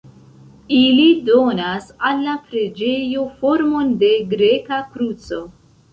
[0.77, 5.45] Ili donas al la preĝejo formon de greka kruco.